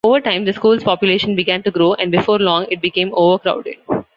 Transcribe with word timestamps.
Over 0.03 0.19
time, 0.19 0.45
the 0.45 0.53
school's 0.53 0.83
population 0.83 1.35
began 1.35 1.61
to 1.61 1.69
grow, 1.69 1.93
and 1.93 2.11
before 2.11 2.39
long, 2.39 2.65
it 2.71 2.81
became 2.81 3.11
overcrowded. 3.13 3.75